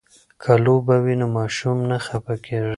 [0.41, 2.69] که لوبه وي نو ماشوم نه خفه کیږي.